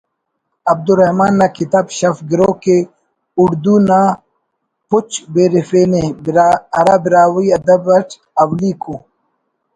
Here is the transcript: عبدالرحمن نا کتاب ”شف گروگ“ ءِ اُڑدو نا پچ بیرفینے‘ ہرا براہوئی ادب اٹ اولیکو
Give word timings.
عبدالرحمن 0.71 1.31
نا 1.39 1.47
کتاب 1.57 1.85
”شف 1.97 2.17
گروگ“ 2.31 2.63
ءِ 2.75 2.77
اُڑدو 3.37 3.75
نا 3.89 4.01
پچ 4.89 5.09
بیرفینے‘ 5.33 6.03
ہرا 6.77 6.95
براہوئی 7.03 7.47
ادب 7.57 7.83
اٹ 7.95 8.09
اولیکو 8.41 8.95